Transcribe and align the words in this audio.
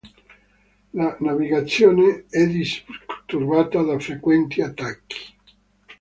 La 0.95 1.15
navigazione 1.19 2.25
è 2.27 2.47
disturbata 2.47 3.83
da 3.83 3.99
frequenti 3.99 4.63
attacchi. 4.63 5.35